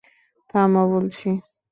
[0.49, 1.27] থামো বলছি!